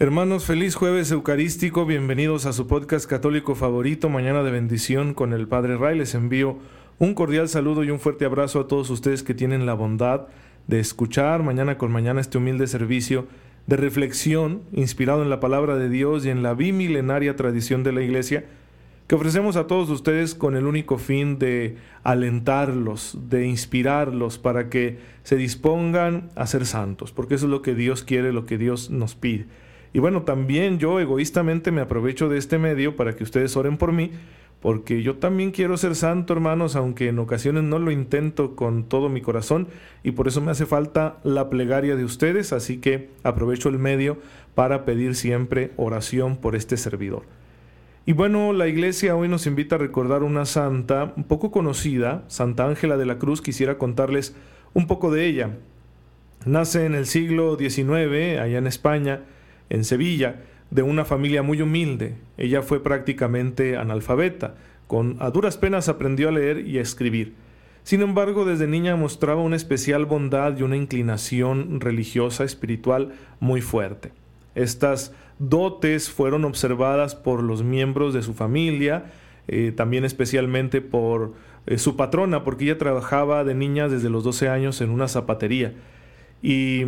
Hermanos, 0.00 0.44
feliz 0.44 0.76
jueves 0.76 1.10
eucarístico, 1.10 1.84
bienvenidos 1.84 2.46
a 2.46 2.52
su 2.52 2.68
podcast 2.68 3.10
católico 3.10 3.56
favorito, 3.56 4.08
Mañana 4.08 4.44
de 4.44 4.52
Bendición 4.52 5.12
con 5.12 5.32
el 5.32 5.48
Padre 5.48 5.76
Ray. 5.76 5.98
Les 5.98 6.14
envío 6.14 6.56
un 7.00 7.14
cordial 7.14 7.48
saludo 7.48 7.82
y 7.82 7.90
un 7.90 7.98
fuerte 7.98 8.24
abrazo 8.24 8.60
a 8.60 8.68
todos 8.68 8.90
ustedes 8.90 9.24
que 9.24 9.34
tienen 9.34 9.66
la 9.66 9.74
bondad 9.74 10.28
de 10.68 10.78
escuchar 10.78 11.42
mañana 11.42 11.78
con 11.78 11.90
mañana 11.90 12.20
este 12.20 12.38
humilde 12.38 12.68
servicio 12.68 13.26
de 13.66 13.76
reflexión 13.76 14.62
inspirado 14.70 15.24
en 15.24 15.30
la 15.30 15.40
palabra 15.40 15.74
de 15.74 15.88
Dios 15.88 16.24
y 16.24 16.30
en 16.30 16.44
la 16.44 16.54
bimilenaria 16.54 17.34
tradición 17.34 17.82
de 17.82 17.90
la 17.90 18.02
Iglesia 18.02 18.44
que 19.08 19.16
ofrecemos 19.16 19.56
a 19.56 19.66
todos 19.66 19.90
ustedes 19.90 20.36
con 20.36 20.54
el 20.54 20.66
único 20.66 20.98
fin 20.98 21.40
de 21.40 21.76
alentarlos, 22.04 23.18
de 23.28 23.48
inspirarlos 23.48 24.38
para 24.38 24.68
que 24.68 24.98
se 25.24 25.34
dispongan 25.34 26.30
a 26.36 26.46
ser 26.46 26.66
santos, 26.66 27.10
porque 27.10 27.34
eso 27.34 27.46
es 27.46 27.50
lo 27.50 27.62
que 27.62 27.74
Dios 27.74 28.04
quiere, 28.04 28.32
lo 28.32 28.46
que 28.46 28.58
Dios 28.58 28.90
nos 28.90 29.16
pide. 29.16 29.46
Y 29.92 30.00
bueno, 30.00 30.22
también 30.22 30.78
yo 30.78 31.00
egoístamente 31.00 31.70
me 31.72 31.80
aprovecho 31.80 32.28
de 32.28 32.38
este 32.38 32.58
medio 32.58 32.96
para 32.96 33.14
que 33.14 33.24
ustedes 33.24 33.56
oren 33.56 33.76
por 33.76 33.92
mí, 33.92 34.10
porque 34.60 35.02
yo 35.02 35.16
también 35.16 35.50
quiero 35.52 35.76
ser 35.76 35.94
santo, 35.94 36.32
hermanos, 36.32 36.74
aunque 36.74 37.08
en 37.08 37.18
ocasiones 37.18 37.62
no 37.62 37.78
lo 37.78 37.90
intento 37.90 38.56
con 38.56 38.84
todo 38.84 39.08
mi 39.08 39.20
corazón, 39.20 39.68
y 40.02 40.12
por 40.12 40.28
eso 40.28 40.40
me 40.40 40.50
hace 40.50 40.66
falta 40.66 41.18
la 41.22 41.48
plegaria 41.48 41.96
de 41.96 42.04
ustedes, 42.04 42.52
así 42.52 42.78
que 42.78 43.10
aprovecho 43.22 43.68
el 43.68 43.78
medio 43.78 44.18
para 44.54 44.84
pedir 44.84 45.14
siempre 45.14 45.70
oración 45.76 46.36
por 46.36 46.56
este 46.56 46.76
servidor. 46.76 47.22
Y 48.04 48.14
bueno, 48.14 48.52
la 48.52 48.68
iglesia 48.68 49.14
hoy 49.14 49.28
nos 49.28 49.46
invita 49.46 49.76
a 49.76 49.78
recordar 49.78 50.22
una 50.22 50.46
santa 50.46 51.12
un 51.16 51.24
poco 51.24 51.50
conocida, 51.50 52.24
Santa 52.26 52.66
Ángela 52.66 52.96
de 52.96 53.06
la 53.06 53.18
Cruz, 53.18 53.42
quisiera 53.42 53.78
contarles 53.78 54.34
un 54.74 54.86
poco 54.86 55.12
de 55.12 55.26
ella. 55.26 55.50
Nace 56.46 56.86
en 56.86 56.94
el 56.94 57.06
siglo 57.06 57.56
XIX, 57.58 58.40
allá 58.40 58.58
en 58.58 58.66
España, 58.66 59.24
en 59.70 59.84
Sevilla, 59.84 60.42
de 60.70 60.82
una 60.82 61.04
familia 61.04 61.42
muy 61.42 61.62
humilde. 61.62 62.14
Ella 62.36 62.62
fue 62.62 62.82
prácticamente 62.82 63.76
analfabeta, 63.76 64.54
con 64.86 65.16
a 65.20 65.30
duras 65.30 65.56
penas 65.56 65.88
aprendió 65.88 66.28
a 66.28 66.32
leer 66.32 66.66
y 66.66 66.78
a 66.78 66.82
escribir. 66.82 67.34
Sin 67.82 68.02
embargo, 68.02 68.44
desde 68.44 68.66
niña 68.66 68.96
mostraba 68.96 69.40
una 69.40 69.56
especial 69.56 70.04
bondad 70.04 70.58
y 70.58 70.62
una 70.62 70.76
inclinación 70.76 71.80
religiosa 71.80 72.44
espiritual 72.44 73.12
muy 73.40 73.62
fuerte. 73.62 74.12
Estas 74.54 75.12
dotes 75.38 76.10
fueron 76.10 76.44
observadas 76.44 77.14
por 77.14 77.42
los 77.42 77.62
miembros 77.62 78.12
de 78.12 78.22
su 78.22 78.34
familia, 78.34 79.12
eh, 79.46 79.72
también 79.74 80.04
especialmente 80.04 80.80
por 80.82 81.32
eh, 81.66 81.78
su 81.78 81.96
patrona, 81.96 82.44
porque 82.44 82.64
ella 82.64 82.78
trabajaba 82.78 83.44
de 83.44 83.54
niña 83.54 83.88
desde 83.88 84.10
los 84.10 84.24
12 84.24 84.48
años 84.48 84.80
en 84.80 84.90
una 84.90 85.08
zapatería. 85.08 85.72
Y 86.42 86.84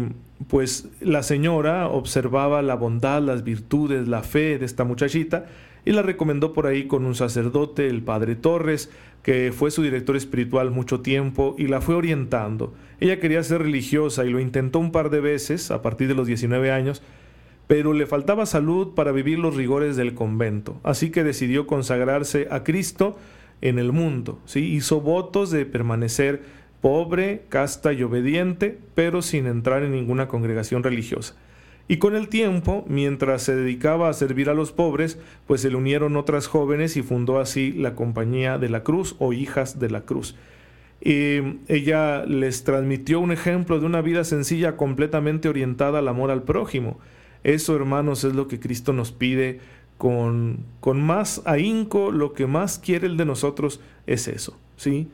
pues 0.49 0.89
la 1.01 1.23
señora 1.23 1.89
observaba 1.89 2.63
la 2.63 2.75
bondad, 2.75 3.23
las 3.23 3.45
virtudes, 3.45 4.09
la 4.09 4.23
fe 4.23 4.59
de 4.59 4.65
esta 4.65 4.85
muchachita 4.85 5.47
y 5.85 5.93
la 5.93 6.03
recomendó 6.03 6.53
por 6.53 6.67
ahí 6.67 6.87
con 6.87 7.05
un 7.05 7.15
sacerdote, 7.15 7.89
el 7.89 8.03
padre 8.03 8.37
Torres, 8.37 8.91
que 9.23 9.53
fue 9.53 9.71
su 9.71 9.83
director 9.83 10.17
espiritual 10.17 10.71
mucho 10.71 11.01
tiempo 11.01 11.55
y 11.59 11.67
la 11.67 11.81
fue 11.81 11.95
orientando. 11.95 12.75
Ella 13.01 13.21
quería 13.21 13.43
ser 13.43 13.63
religiosa 13.63 14.25
y 14.25 14.31
lo 14.31 14.41
intentó 14.41 14.79
un 14.79 14.93
par 14.93 15.11
de 15.11 15.21
veces 15.21 15.71
a 15.71 15.83
partir 15.83 16.09
de 16.09 16.15
los 16.15 16.27
19 16.27 16.71
años, 16.71 17.03
pero 17.67 17.93
le 17.93 18.07
faltaba 18.07 18.47
salud 18.47 18.95
para 18.95 19.13
vivir 19.13 19.39
los 19.39 19.55
rigores 19.55 19.97
del 19.97 20.15
convento, 20.15 20.81
así 20.83 21.11
que 21.11 21.25
decidió 21.25 21.67
consagrarse 21.67 22.49
a 22.51 22.65
Cristo 22.65 23.17
en 23.61 23.79
el 23.79 23.93
mundo. 23.93 24.41
¿sí? 24.45 24.75
Hizo 24.75 25.01
votos 25.01 25.51
de 25.51 25.67
permanecer 25.67 26.60
pobre, 26.81 27.43
casta 27.49 27.93
y 27.93 28.03
obediente, 28.03 28.79
pero 28.95 29.23
sin 29.23 29.47
entrar 29.47 29.83
en 29.83 29.93
ninguna 29.93 30.29
congregación 30.29 30.83
religiosa. 30.83 31.37
Y 31.89 31.97
con 31.97 32.15
el 32.15 32.29
tiempo, 32.29 32.85
mientras 32.89 33.43
se 33.43 33.57
dedicaba 33.57 34.09
a 34.09 34.13
servir 34.13 34.49
a 34.49 34.55
los 34.55 34.71
pobres, 34.71 35.19
pues 35.49 35.63
se 35.63 35.71
le 35.71 35.77
unieron 35.77 36.17
otras 36.17 36.47
jóvenes 36.47 36.97
y 36.97 37.03
fundó 37.03 37.41
así 37.41 37.73
la 37.73 37.97
Compañía 37.97 38.59
de 38.59 38.69
la 38.69 38.85
Cruz 38.85 39.17
o 39.19 39.33
Hijas 39.33 39.81
de 39.81 39.91
la 39.91 40.03
Cruz. 40.03 40.37
Y 41.01 41.59
ella 41.67 42.25
les 42.27 42.63
transmitió 42.63 43.19
un 43.19 43.33
ejemplo 43.33 43.81
de 43.81 43.87
una 43.87 44.03
vida 44.03 44.23
sencilla 44.23 44.77
completamente 44.77 45.49
orientada 45.49 45.99
al 45.99 46.09
amor 46.09 46.31
al 46.31 46.45
prójimo. 46.45 47.01
Eso, 47.43 47.75
hermanos, 47.75 48.23
es 48.23 48.35
lo 48.35 48.47
que 48.47 48.61
Cristo 48.61 48.93
nos 48.93 49.11
pide 49.11 49.59
con, 49.99 50.59
con 50.79 51.03
más 51.03 51.43
ahínco, 51.45 52.13
lo 52.13 52.35
que 52.35 52.47
más 52.47 52.79
quiere 52.79 53.07
el 53.09 53.17
de 53.17 53.25
nosotros 53.25 53.81
es 54.07 54.29
eso, 54.29 54.57
¿sí? 54.77 55.09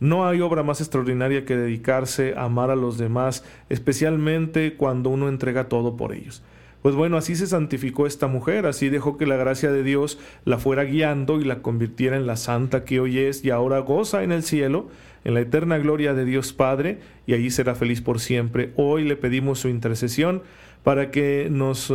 No 0.00 0.26
hay 0.26 0.40
obra 0.40 0.62
más 0.62 0.80
extraordinaria 0.80 1.44
que 1.44 1.56
dedicarse 1.56 2.34
a 2.36 2.44
amar 2.44 2.70
a 2.70 2.76
los 2.76 2.98
demás, 2.98 3.44
especialmente 3.68 4.74
cuando 4.74 5.10
uno 5.10 5.28
entrega 5.28 5.68
todo 5.68 5.96
por 5.96 6.12
ellos. 6.12 6.42
Pues 6.82 6.94
bueno, 6.94 7.16
así 7.16 7.34
se 7.34 7.48
santificó 7.48 8.06
esta 8.06 8.28
mujer, 8.28 8.64
así 8.66 8.88
dejó 8.88 9.16
que 9.16 9.26
la 9.26 9.36
gracia 9.36 9.72
de 9.72 9.82
Dios 9.82 10.18
la 10.44 10.58
fuera 10.58 10.84
guiando 10.84 11.40
y 11.40 11.44
la 11.44 11.60
convirtiera 11.60 12.16
en 12.16 12.26
la 12.26 12.36
santa 12.36 12.84
que 12.84 13.00
hoy 13.00 13.18
es 13.18 13.44
y 13.44 13.50
ahora 13.50 13.80
goza 13.80 14.22
en 14.22 14.30
el 14.30 14.44
cielo, 14.44 14.88
en 15.24 15.34
la 15.34 15.40
eterna 15.40 15.78
gloria 15.78 16.14
de 16.14 16.24
Dios 16.24 16.52
Padre, 16.52 17.00
y 17.26 17.34
allí 17.34 17.50
será 17.50 17.74
feliz 17.74 18.00
por 18.00 18.20
siempre. 18.20 18.72
Hoy 18.76 19.02
le 19.02 19.16
pedimos 19.16 19.58
su 19.58 19.68
intercesión 19.68 20.42
para 20.84 21.10
que 21.10 21.48
nos 21.50 21.92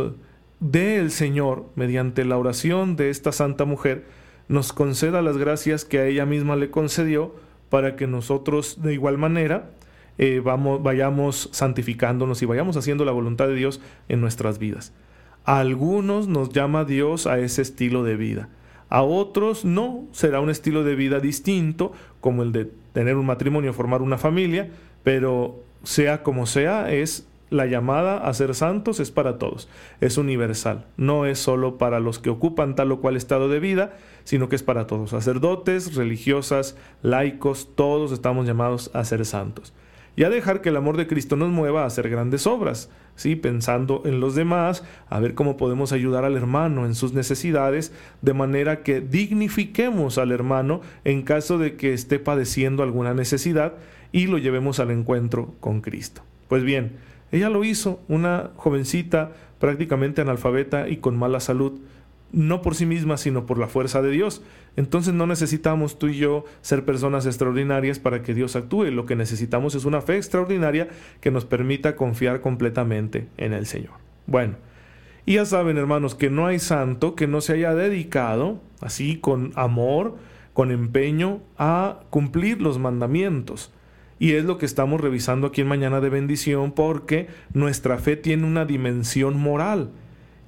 dé 0.60 0.98
el 0.98 1.10
Señor, 1.10 1.64
mediante 1.76 2.26
la 2.26 2.36
oración 2.36 2.96
de 2.96 3.08
esta 3.08 3.32
santa 3.32 3.64
mujer, 3.64 4.04
nos 4.48 4.74
conceda 4.74 5.22
las 5.22 5.38
gracias 5.38 5.86
que 5.86 5.98
a 5.98 6.06
ella 6.06 6.26
misma 6.26 6.56
le 6.56 6.70
concedió, 6.70 7.34
para 7.74 7.96
que 7.96 8.06
nosotros 8.06 8.82
de 8.84 8.94
igual 8.94 9.18
manera 9.18 9.68
eh, 10.16 10.40
vamos, 10.44 10.80
vayamos 10.80 11.48
santificándonos 11.50 12.40
y 12.40 12.46
vayamos 12.46 12.76
haciendo 12.76 13.04
la 13.04 13.10
voluntad 13.10 13.48
de 13.48 13.56
Dios 13.56 13.80
en 14.08 14.20
nuestras 14.20 14.60
vidas. 14.60 14.92
A 15.44 15.58
algunos 15.58 16.28
nos 16.28 16.50
llama 16.50 16.84
Dios 16.84 17.26
a 17.26 17.40
ese 17.40 17.62
estilo 17.62 18.04
de 18.04 18.14
vida. 18.14 18.48
A 18.90 19.02
otros 19.02 19.64
no, 19.64 20.04
será 20.12 20.38
un 20.38 20.50
estilo 20.50 20.84
de 20.84 20.94
vida 20.94 21.18
distinto, 21.18 21.90
como 22.20 22.44
el 22.44 22.52
de 22.52 22.70
tener 22.92 23.16
un 23.16 23.26
matrimonio, 23.26 23.72
formar 23.72 24.02
una 24.02 24.18
familia, 24.18 24.70
pero 25.02 25.60
sea 25.82 26.22
como 26.22 26.46
sea, 26.46 26.92
es 26.92 27.26
la 27.50 27.66
llamada 27.66 28.18
a 28.18 28.34
ser 28.34 28.54
santos 28.54 29.00
es 29.00 29.10
para 29.10 29.38
todos, 29.38 29.68
es 30.00 30.18
universal, 30.18 30.86
no 30.96 31.26
es 31.26 31.38
solo 31.38 31.78
para 31.78 32.00
los 32.00 32.18
que 32.18 32.30
ocupan 32.30 32.74
tal 32.74 32.92
o 32.92 33.00
cual 33.00 33.16
estado 33.16 33.48
de 33.48 33.60
vida, 33.60 33.96
sino 34.24 34.48
que 34.48 34.56
es 34.56 34.62
para 34.62 34.86
todos, 34.86 35.10
sacerdotes, 35.10 35.94
religiosas, 35.94 36.76
laicos, 37.02 37.70
todos 37.74 38.12
estamos 38.12 38.46
llamados 38.46 38.90
a 38.94 39.04
ser 39.04 39.24
santos. 39.24 39.72
Y 40.16 40.22
a 40.22 40.30
dejar 40.30 40.60
que 40.60 40.68
el 40.68 40.76
amor 40.76 40.96
de 40.96 41.08
Cristo 41.08 41.34
nos 41.34 41.50
mueva 41.50 41.82
a 41.82 41.86
hacer 41.86 42.08
grandes 42.08 42.46
obras, 42.46 42.88
¿sí? 43.16 43.34
pensando 43.34 44.02
en 44.04 44.20
los 44.20 44.36
demás, 44.36 44.84
a 45.08 45.18
ver 45.18 45.34
cómo 45.34 45.56
podemos 45.56 45.92
ayudar 45.92 46.24
al 46.24 46.36
hermano 46.36 46.86
en 46.86 46.94
sus 46.94 47.14
necesidades, 47.14 47.92
de 48.22 48.32
manera 48.32 48.84
que 48.84 49.00
dignifiquemos 49.00 50.18
al 50.18 50.30
hermano 50.30 50.82
en 51.04 51.22
caso 51.22 51.58
de 51.58 51.76
que 51.76 51.92
esté 51.92 52.20
padeciendo 52.20 52.84
alguna 52.84 53.12
necesidad 53.12 53.74
y 54.12 54.28
lo 54.28 54.38
llevemos 54.38 54.78
al 54.78 54.92
encuentro 54.92 55.54
con 55.58 55.80
Cristo. 55.80 56.22
Pues 56.46 56.62
bien, 56.62 56.92
ella 57.34 57.50
lo 57.50 57.64
hizo, 57.64 58.00
una 58.08 58.50
jovencita 58.56 59.32
prácticamente 59.58 60.20
analfabeta 60.20 60.88
y 60.88 60.98
con 60.98 61.16
mala 61.16 61.40
salud, 61.40 61.80
no 62.30 62.62
por 62.62 62.76
sí 62.76 62.86
misma, 62.86 63.16
sino 63.16 63.44
por 63.44 63.58
la 63.58 63.66
fuerza 63.66 64.02
de 64.02 64.10
Dios. 64.10 64.42
Entonces 64.76 65.14
no 65.14 65.26
necesitamos 65.26 65.98
tú 65.98 66.06
y 66.08 66.16
yo 66.16 66.44
ser 66.62 66.84
personas 66.84 67.26
extraordinarias 67.26 67.98
para 67.98 68.22
que 68.22 68.34
Dios 68.34 68.54
actúe. 68.54 68.84
Lo 68.86 69.04
que 69.04 69.16
necesitamos 69.16 69.74
es 69.74 69.84
una 69.84 70.00
fe 70.00 70.16
extraordinaria 70.16 70.88
que 71.20 71.32
nos 71.32 71.44
permita 71.44 71.96
confiar 71.96 72.40
completamente 72.40 73.26
en 73.36 73.52
el 73.52 73.66
Señor. 73.66 73.94
Bueno, 74.26 74.54
y 75.26 75.34
ya 75.34 75.44
saben 75.44 75.76
hermanos 75.76 76.14
que 76.14 76.30
no 76.30 76.46
hay 76.46 76.60
santo 76.60 77.16
que 77.16 77.26
no 77.26 77.40
se 77.40 77.54
haya 77.54 77.74
dedicado, 77.74 78.60
así 78.80 79.18
con 79.18 79.52
amor, 79.56 80.16
con 80.52 80.70
empeño, 80.70 81.40
a 81.58 82.00
cumplir 82.10 82.62
los 82.62 82.78
mandamientos. 82.78 83.72
Y 84.18 84.32
es 84.32 84.44
lo 84.44 84.58
que 84.58 84.66
estamos 84.66 85.00
revisando 85.00 85.48
aquí 85.48 85.60
en 85.60 85.68
Mañana 85.68 86.00
de 86.00 86.08
Bendición 86.08 86.72
porque 86.72 87.28
nuestra 87.52 87.98
fe 87.98 88.16
tiene 88.16 88.46
una 88.46 88.64
dimensión 88.64 89.38
moral. 89.38 89.90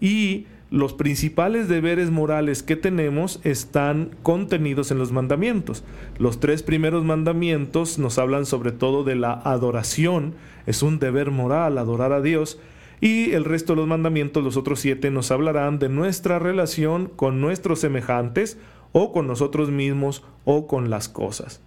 Y 0.00 0.46
los 0.70 0.94
principales 0.94 1.68
deberes 1.68 2.10
morales 2.10 2.62
que 2.64 2.74
tenemos 2.74 3.40
están 3.44 4.10
contenidos 4.22 4.90
en 4.90 4.98
los 4.98 5.12
mandamientos. 5.12 5.84
Los 6.18 6.40
tres 6.40 6.62
primeros 6.64 7.04
mandamientos 7.04 7.98
nos 7.98 8.18
hablan 8.18 8.46
sobre 8.46 8.72
todo 8.72 9.04
de 9.04 9.14
la 9.14 9.32
adoración, 9.32 10.34
es 10.66 10.82
un 10.82 10.98
deber 10.98 11.30
moral 11.30 11.78
adorar 11.78 12.12
a 12.12 12.20
Dios, 12.20 12.58
y 13.00 13.32
el 13.32 13.44
resto 13.44 13.74
de 13.74 13.80
los 13.80 13.88
mandamientos, 13.88 14.42
los 14.42 14.56
otros 14.56 14.80
siete, 14.80 15.10
nos 15.10 15.30
hablarán 15.30 15.78
de 15.78 15.88
nuestra 15.88 16.38
relación 16.38 17.06
con 17.14 17.40
nuestros 17.40 17.78
semejantes 17.80 18.58
o 18.92 19.12
con 19.12 19.26
nosotros 19.26 19.70
mismos 19.70 20.24
o 20.44 20.66
con 20.66 20.90
las 20.90 21.08
cosas. 21.08 21.60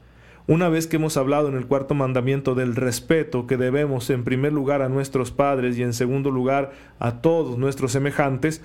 Una 0.49 0.67
vez 0.67 0.87
que 0.87 0.95
hemos 0.95 1.15
hablado 1.15 1.47
en 1.47 1.55
el 1.55 1.67
cuarto 1.67 1.93
mandamiento 1.93 2.55
del 2.55 2.75
respeto 2.75 3.45
que 3.45 3.55
debemos 3.55 4.09
en 4.09 4.23
primer 4.23 4.51
lugar 4.51 4.81
a 4.81 4.89
nuestros 4.89 5.29
padres 5.29 5.77
y 5.77 5.83
en 5.83 5.93
segundo 5.93 6.31
lugar 6.31 6.71
a 6.97 7.21
todos 7.21 7.59
nuestros 7.59 7.91
semejantes, 7.91 8.63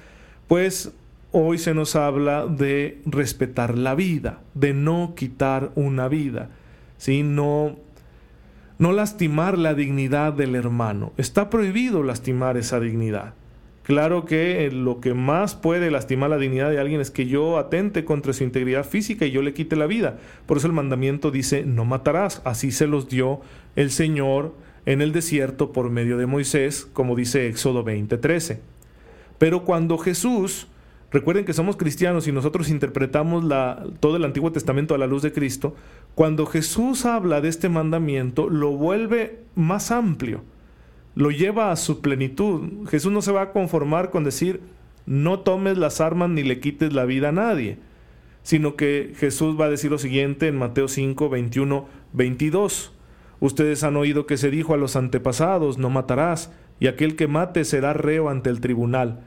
pues 0.49 0.95
hoy 1.31 1.59
se 1.59 1.75
nos 1.75 1.95
habla 1.95 2.47
de 2.47 3.03
respetar 3.05 3.77
la 3.77 3.95
vida, 3.95 4.41
de 4.55 4.73
no 4.73 5.13
quitar 5.15 5.73
una 5.75 6.09
vida, 6.09 6.49
¿sí? 6.97 7.23
no, 7.23 7.77
no 8.79 8.93
lastimar 8.93 9.59
la 9.59 9.75
dignidad 9.75 10.33
del 10.33 10.55
hermano. 10.55 11.13
Está 11.19 11.51
prohibido 11.51 12.03
lastimar 12.03 12.57
esa 12.57 12.81
dignidad. 12.81 13.35
Claro 13.85 14.25
que 14.25 14.71
lo 14.73 15.01
que 15.01 15.13
más 15.13 15.55
puede 15.55 15.91
lastimar 15.91 16.31
la 16.31 16.39
dignidad 16.39 16.71
de 16.71 16.81
alguien 16.81 17.03
es 17.03 17.11
que 17.11 17.27
yo 17.27 17.59
atente 17.59 18.07
contra 18.07 18.33
su 18.33 18.43
integridad 18.43 18.85
física 18.85 19.27
y 19.27 19.31
yo 19.31 19.43
le 19.43 19.53
quite 19.53 19.77
la 19.77 19.87
vida. 19.87 20.19
Por 20.47 20.57
eso 20.57 20.67
el 20.67 20.73
mandamiento 20.73 21.31
dice, 21.31 21.65
no 21.65 21.85
matarás. 21.85 22.41
Así 22.47 22.73
se 22.73 22.87
los 22.87 23.11
dio 23.11 23.43
el 23.77 23.91
Señor 23.91 24.55
en 24.87 25.03
el 25.03 25.13
desierto 25.13 25.73
por 25.73 25.91
medio 25.91 26.17
de 26.17 26.25
Moisés, 26.25 26.89
como 26.95 27.15
dice 27.15 27.47
Éxodo 27.47 27.85
20:13. 27.85 28.61
Pero 29.37 29.65
cuando 29.65 29.99
Jesús, 29.99 30.67
recuerden 31.11 31.45
que 31.45 31.53
somos 31.53 31.77
cristianos 31.77 32.27
y 32.27 32.33
nosotros 32.33 32.71
interpretamos 32.71 33.45
todo 34.01 34.17
el 34.17 34.25
Antiguo 34.25 34.51
Testamento 34.51 34.95
a 34.95 34.99
la 34.99 35.07
luz 35.07 35.21
de 35.23 35.33
Cristo, 35.33 35.75
cuando 36.15 36.47
Jesús 36.47 37.05
habla 37.05 37.43
de 37.43 37.49
este 37.49 37.69
mandamiento, 37.69 38.49
lo 38.49 38.71
vuelve 38.71 39.41
más 39.55 39.91
amplio, 39.91 40.43
lo 41.15 41.31
lleva 41.31 41.71
a 41.71 41.77
su 41.77 42.01
plenitud. 42.01 42.87
Jesús 42.89 43.13
no 43.13 43.23
se 43.23 43.33
va 43.33 43.43
a 43.43 43.53
conformar 43.53 44.11
con 44.11 44.25
decir, 44.25 44.61
no 45.07 45.41
tomes 45.41 45.79
las 45.79 46.01
armas 46.01 46.31
ni 46.31 46.43
le 46.43 46.61
quites 46.61 46.93
la 46.93 47.05
vida 47.05 47.29
a 47.29 47.33
nadie, 47.33 47.79
sino 48.43 48.77
que 48.77 49.13
Jesús 49.17 49.59
va 49.59 49.67
a 49.67 49.71
decir 49.71 49.91
lo 49.91 49.99
siguiente 49.99 50.49
en 50.49 50.57
Mateo 50.57 50.89
5, 50.89 51.29
21, 51.29 51.87
22. 52.13 52.93
Ustedes 53.41 53.85
han 53.85 53.97
oído 53.97 54.27
que 54.27 54.37
se 54.37 54.51
dijo 54.51 54.75
a 54.75 54.79
los 54.79 54.97
antepasados, 54.97 55.79
no 55.79 55.91
matarás 55.91 56.53
y 56.81 56.87
aquel 56.87 57.17
que 57.17 57.29
mate 57.29 57.65
será 57.65 57.93
reo 57.93 58.29
ante 58.29 58.51
el 58.51 58.61
tribunal. 58.61 59.21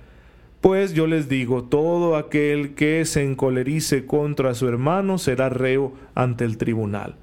Pues 0.61 0.93
yo 0.93 1.05
les 1.05 1.29
digo, 1.29 1.63
todo 1.63 2.15
aquel 2.15 2.73
que 2.73 3.05
se 3.05 3.23
encolerice 3.23 4.05
contra 4.05 4.55
su 4.55 4.67
hermano 4.67 5.19
será 5.19 5.49
reo 5.49 5.93
ante 6.15 6.45
el 6.45 6.57
tribunal. 6.57 7.15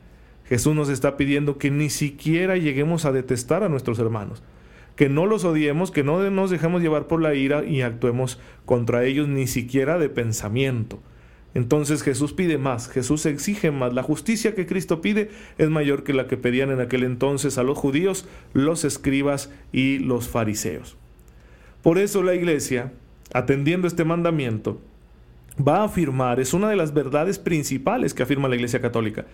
Jesús 0.45 0.75
nos 0.75 0.89
está 0.89 1.17
pidiendo 1.17 1.59
que 1.59 1.71
ni 1.71 1.91
siquiera 1.91 2.57
lleguemos 2.57 3.05
a 3.05 3.13
detestar 3.13 3.63
a 3.63 3.69
nuestros 3.69 3.99
hermanos, 3.99 4.43
que 4.97 5.09
no 5.09 5.27
los 5.27 5.45
odiemos, 5.45 5.91
que 5.91 6.05
no 6.05 6.31
nos 6.31 6.51
dejemos 6.51 6.83
llevar 6.83 7.07
por 7.07 7.21
la 7.21 7.35
ira 7.35 7.65
y 7.65 7.83
actuemos 7.83 8.39
contra 8.65 9.05
ellos 9.05 9.29
ni 9.29 9.47
siquiera 9.47 9.99
de 9.99 10.09
pensamiento. 10.09 11.01
Entonces 11.55 12.03
Jesús 12.03 12.33
pide 12.33 12.59
más, 12.59 12.89
Jesús 12.89 13.27
exige 13.27 13.71
más. 13.71 13.95
La 13.95 14.03
justicia 14.03 14.55
que 14.55 14.67
Cristo 14.67 15.01
pide 15.01 15.31
es 15.57 15.71
mayor 15.71 16.03
que 16.03 16.13
la 16.13 16.27
que 16.27 16.37
pedían 16.37 16.71
en 16.71 16.81
aquel 16.81 17.05
entonces 17.05 17.59
a 17.59 17.63
los 17.63 17.79
judíos, 17.79 18.29
los 18.53 18.85
escribas 18.85 19.53
y 19.73 19.99
los 19.99 20.29
fariseos. 20.29 20.97
Por 21.83 21.99
eso 21.99 22.23
la 22.23 22.35
iglesia, 22.35 22.93
atendiendo 23.33 23.87
este 23.87 24.05
mandamiento, 24.05 24.81
va 25.57 25.79
a 25.79 25.85
afirmar, 25.85 26.41
es 26.41 26.55
una 26.55 26.69
de 26.69 26.77
las 26.77 26.93
verdades 26.93 27.39
principales 27.39 28.15
que 28.15 28.25
afirma 28.25 28.49
la 28.49 28.57
iglesia 28.57 28.81
católica, 28.81 29.27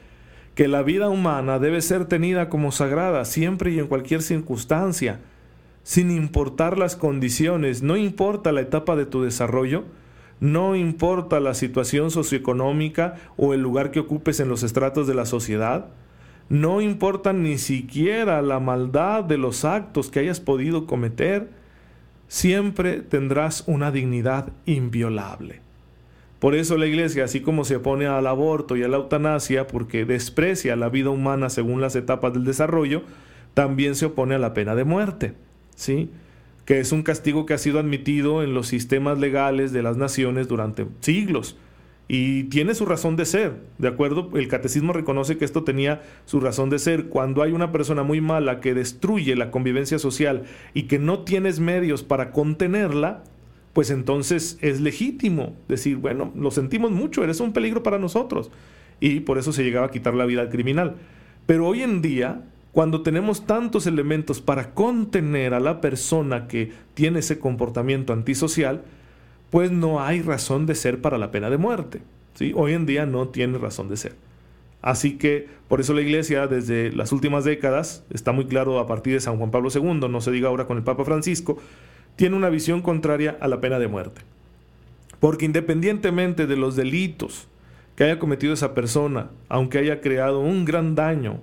que 0.54 0.68
la 0.68 0.82
vida 0.82 1.08
humana 1.08 1.58
debe 1.58 1.80
ser 1.80 2.04
tenida 2.04 2.50
como 2.50 2.72
sagrada 2.72 3.24
siempre 3.24 3.70
y 3.70 3.78
en 3.78 3.86
cualquier 3.86 4.20
circunstancia, 4.20 5.20
sin 5.90 6.12
importar 6.12 6.78
las 6.78 6.94
condiciones, 6.94 7.82
no 7.82 7.96
importa 7.96 8.52
la 8.52 8.60
etapa 8.60 8.94
de 8.94 9.06
tu 9.06 9.24
desarrollo, 9.24 9.82
no 10.38 10.76
importa 10.76 11.40
la 11.40 11.52
situación 11.52 12.12
socioeconómica 12.12 13.16
o 13.36 13.54
el 13.54 13.60
lugar 13.62 13.90
que 13.90 13.98
ocupes 13.98 14.38
en 14.38 14.48
los 14.48 14.62
estratos 14.62 15.08
de 15.08 15.14
la 15.14 15.26
sociedad. 15.26 15.86
No 16.48 16.80
importa 16.80 17.32
ni 17.32 17.58
siquiera 17.58 18.40
la 18.40 18.60
maldad 18.60 19.24
de 19.24 19.36
los 19.36 19.64
actos 19.64 20.12
que 20.12 20.20
hayas 20.20 20.38
podido 20.38 20.86
cometer. 20.86 21.50
Siempre 22.28 23.00
tendrás 23.00 23.64
una 23.66 23.90
dignidad 23.90 24.52
inviolable. 24.66 25.60
Por 26.38 26.54
eso 26.54 26.78
la 26.78 26.86
iglesia, 26.86 27.24
así 27.24 27.40
como 27.40 27.64
se 27.64 27.74
opone 27.74 28.06
al 28.06 28.28
aborto 28.28 28.76
y 28.76 28.84
a 28.84 28.88
la 28.88 28.98
eutanasia 28.98 29.66
porque 29.66 30.04
desprecia 30.04 30.76
la 30.76 30.88
vida 30.88 31.10
humana 31.10 31.50
según 31.50 31.80
las 31.80 31.96
etapas 31.96 32.32
del 32.32 32.44
desarrollo, 32.44 33.02
también 33.54 33.96
se 33.96 34.06
opone 34.06 34.36
a 34.36 34.38
la 34.38 34.54
pena 34.54 34.76
de 34.76 34.84
muerte. 34.84 35.49
¿Sí? 35.74 36.10
que 36.70 36.78
es 36.78 36.92
un 36.92 37.02
castigo 37.02 37.46
que 37.46 37.54
ha 37.54 37.58
sido 37.58 37.80
admitido 37.80 38.44
en 38.44 38.54
los 38.54 38.68
sistemas 38.68 39.18
legales 39.18 39.72
de 39.72 39.82
las 39.82 39.96
naciones 39.96 40.46
durante 40.46 40.86
siglos. 41.00 41.56
Y 42.06 42.44
tiene 42.44 42.76
su 42.76 42.86
razón 42.86 43.16
de 43.16 43.24
ser, 43.24 43.54
¿de 43.78 43.88
acuerdo? 43.88 44.30
El 44.34 44.46
catecismo 44.46 44.92
reconoce 44.92 45.36
que 45.36 45.44
esto 45.44 45.64
tenía 45.64 46.02
su 46.26 46.38
razón 46.38 46.70
de 46.70 46.78
ser. 46.78 47.06
Cuando 47.06 47.42
hay 47.42 47.50
una 47.50 47.72
persona 47.72 48.04
muy 48.04 48.20
mala 48.20 48.60
que 48.60 48.72
destruye 48.72 49.34
la 49.34 49.50
convivencia 49.50 49.98
social 49.98 50.44
y 50.72 50.84
que 50.84 51.00
no 51.00 51.24
tienes 51.24 51.58
medios 51.58 52.04
para 52.04 52.30
contenerla, 52.30 53.24
pues 53.72 53.90
entonces 53.90 54.56
es 54.60 54.80
legítimo 54.80 55.56
decir, 55.66 55.96
bueno, 55.96 56.32
lo 56.36 56.52
sentimos 56.52 56.92
mucho, 56.92 57.24
eres 57.24 57.40
un 57.40 57.52
peligro 57.52 57.82
para 57.82 57.98
nosotros. 57.98 58.52
Y 59.00 59.18
por 59.20 59.38
eso 59.38 59.52
se 59.52 59.64
llegaba 59.64 59.86
a 59.86 59.90
quitar 59.90 60.14
la 60.14 60.26
vida 60.26 60.42
al 60.42 60.50
criminal. 60.50 60.98
Pero 61.46 61.66
hoy 61.66 61.82
en 61.82 62.00
día 62.00 62.44
cuando 62.72 63.02
tenemos 63.02 63.46
tantos 63.46 63.86
elementos 63.86 64.40
para 64.40 64.74
contener 64.74 65.54
a 65.54 65.60
la 65.60 65.80
persona 65.80 66.46
que 66.46 66.72
tiene 66.94 67.18
ese 67.18 67.38
comportamiento 67.38 68.12
antisocial, 68.12 68.82
pues 69.50 69.72
no 69.72 70.00
hay 70.00 70.22
razón 70.22 70.66
de 70.66 70.76
ser 70.76 71.00
para 71.00 71.18
la 71.18 71.32
pena 71.32 71.50
de 71.50 71.58
muerte. 71.58 72.02
¿sí? 72.34 72.52
Hoy 72.54 72.74
en 72.74 72.86
día 72.86 73.06
no 73.06 73.28
tiene 73.28 73.58
razón 73.58 73.88
de 73.88 73.96
ser. 73.96 74.14
Así 74.82 75.18
que 75.18 75.48
por 75.68 75.80
eso 75.80 75.92
la 75.92 76.00
Iglesia 76.00 76.46
desde 76.46 76.92
las 76.92 77.12
últimas 77.12 77.44
décadas, 77.44 78.04
está 78.10 78.32
muy 78.32 78.46
claro 78.46 78.78
a 78.78 78.86
partir 78.86 79.14
de 79.14 79.20
San 79.20 79.36
Juan 79.36 79.50
Pablo 79.50 79.68
II, 79.74 80.08
no 80.08 80.20
se 80.20 80.30
diga 80.30 80.48
ahora 80.48 80.66
con 80.66 80.78
el 80.78 80.84
Papa 80.84 81.04
Francisco, 81.04 81.58
tiene 82.16 82.36
una 82.36 82.48
visión 82.48 82.82
contraria 82.82 83.36
a 83.40 83.48
la 83.48 83.60
pena 83.60 83.78
de 83.78 83.88
muerte. 83.88 84.22
Porque 85.18 85.44
independientemente 85.44 86.46
de 86.46 86.56
los 86.56 86.76
delitos 86.76 87.46
que 87.94 88.04
haya 88.04 88.18
cometido 88.18 88.54
esa 88.54 88.74
persona, 88.74 89.30
aunque 89.48 89.78
haya 89.78 90.00
creado 90.00 90.40
un 90.40 90.64
gran 90.64 90.94
daño 90.94 91.40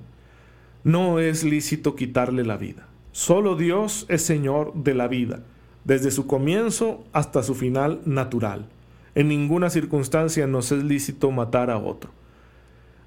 no 0.87 1.19
es 1.19 1.43
lícito 1.43 1.97
quitarle 1.97 2.45
la 2.45 2.55
vida. 2.55 2.87
Solo 3.11 3.57
Dios 3.57 4.05
es 4.07 4.21
Señor 4.21 4.73
de 4.73 4.93
la 4.93 5.09
vida, 5.09 5.43
desde 5.83 6.11
su 6.11 6.27
comienzo 6.27 7.03
hasta 7.11 7.43
su 7.43 7.55
final 7.55 7.99
natural. 8.05 8.69
En 9.13 9.27
ninguna 9.27 9.69
circunstancia 9.69 10.47
nos 10.47 10.71
es 10.71 10.85
lícito 10.85 11.29
matar 11.31 11.71
a 11.71 11.77
otro. 11.77 12.11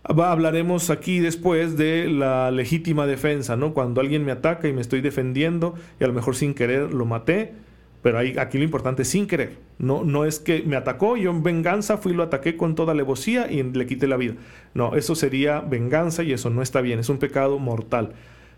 Hablaremos 0.03 0.91
aquí 0.91 1.21
después 1.21 1.79
de 1.79 2.09
la 2.11 2.51
legítima 2.51 3.07
defensa, 3.07 3.57
¿no? 3.57 3.73
Cuando 3.73 4.03
alguien 4.03 4.27
me 4.27 4.33
ataca 4.33 4.69
y 4.69 4.75
me 4.75 4.83
estoy 4.83 5.01
defendiendo 5.01 5.75
y 5.99 6.05
a 6.05 6.07
lo 6.07 6.13
mejor 6.13 6.37
sin 6.37 6.53
querer 6.53 6.93
lo 6.93 7.07
maté, 7.07 7.55
pero 8.03 8.19
aquí 8.19 8.59
lo 8.59 8.65
importante 8.65 9.03
es 9.03 9.09
sin 9.09 9.27
querer. 9.27 9.59
No, 9.79 10.05
no 10.05 10.25
es 10.25 10.39
que 10.39 10.63
me 10.63 10.77
atacó, 10.77 11.17
yo 11.17 11.31
en 11.31 11.43
venganza 11.43 11.99
fui 11.99 12.13
y 12.13 12.15
lo 12.15 12.23
ataqué 12.23 12.57
con 12.57 12.75
toda 12.75 12.93
alevosía 12.93 13.51
y 13.51 13.63
le 13.63 13.87
quité 13.87 14.07
la 14.07 14.17
vida. 14.17 14.35
No, 14.75 14.95
eso 14.95 15.15
sería 15.15 15.61
venganza 15.61 16.23
y 16.23 16.33
eso 16.33 16.51
no 16.51 16.63
está 16.63 16.81
bien, 16.81 16.99
es 16.99 17.09
un 17.09 17.19
pecado 17.19 17.59
mortal. 17.59 18.13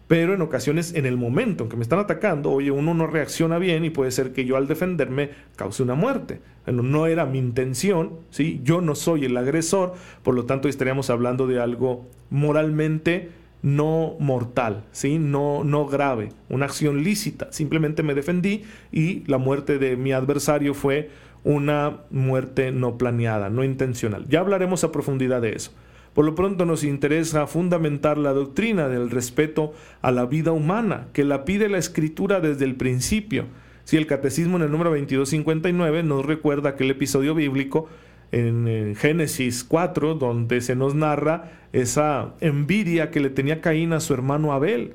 Pero 0.09 0.35
en 0.35 0.43
ocasiones, 0.43 0.95
en 0.95 1.07
el 1.07 1.17
momento 1.17 1.65
en 1.65 1.71
que 1.71 1.77
me 1.77 1.83
están 1.83 1.99
atacando, 1.99 2.51
oye, 2.51 2.71
uno 2.71 2.93
no 2.93 3.07
reacciona 3.07 3.59
bien 3.59 3.85
y 3.85 3.91
puede 3.91 4.11
ser 4.11 4.33
que 4.33 4.45
yo 4.45 4.57
al 4.57 4.69
defenderme 4.69 5.31
cause 5.57 5.83
una 5.83 5.95
muerte. 5.95 6.41
No 6.67 7.07
era 7.07 7.25
mi 7.25 7.39
intención, 7.39 8.19
¿sí? 8.31 8.61
Yo 8.63 8.81
no 8.81 8.95
soy 8.95 9.25
el 9.25 9.37
agresor, 9.37 9.95
por 10.23 10.35
lo 10.35 10.45
tanto 10.45 10.69
estaríamos 10.69 11.09
hablando 11.09 11.47
de 11.47 11.61
algo 11.61 12.07
moralmente 12.31 13.31
no 13.63 14.17
mortal, 14.19 14.85
¿sí? 14.93 15.19
no, 15.19 15.65
no 15.65 15.87
grave, 15.87 16.31
una 16.49 16.67
acción 16.67 17.03
lícita. 17.03 17.53
Simplemente 17.53 18.03
me 18.03 18.15
defendí 18.15 18.65
y 18.91 19.25
la 19.27 19.39
muerte 19.39 19.79
de 19.79 19.97
mi 19.97 20.13
adversario 20.13 20.75
fue 20.75 21.11
una 21.45 21.99
muerte 22.11 22.73
no 22.73 22.99
planeada, 22.99 23.51
no 23.51 23.65
intencional. 23.65 24.27
Ya 24.29 24.41
hablaremos 24.41 24.85
a 24.85 24.93
profundidad 24.93 25.41
de 25.41 25.55
eso. 25.55 25.73
Por 26.15 26.27
lo 26.27 26.35
pronto 26.35 26.67
nos 26.67 26.85
interesa 26.85 27.47
fundamentar 27.47 28.19
la 28.19 28.33
doctrina 28.33 28.89
del 28.89 29.11
respeto 29.11 29.73
a 30.03 30.11
la 30.11 30.27
vida 30.27 30.53
humana, 30.53 31.07
que 31.13 31.25
la 31.25 31.45
pide 31.45 31.69
la 31.69 31.79
escritura 31.79 32.41
desde 32.41 32.67
el 32.67 32.75
principio. 32.75 33.47
Si 33.85 33.97
el 33.97 34.07
catecismo 34.07 34.57
en 34.57 34.65
el 34.65 34.71
número 34.71 34.91
2259 34.91 36.03
nos 36.03 36.25
recuerda 36.27 36.71
aquel 36.71 36.91
episodio 36.91 37.35
bíblico 37.35 37.89
en, 38.33 38.97
Génesis 38.97 39.63
4, 39.63 40.15
donde 40.15 40.61
se 40.61 40.75
nos 40.75 40.95
narra 40.95 41.53
esa 41.73 42.35
envidia 42.41 43.11
que 43.11 43.21
le 43.21 43.31
tenía 43.31 43.61
Caín 43.61 43.93
a 43.93 44.01
su 44.01 44.15
hermano 44.15 44.53
Abel 44.53 44.95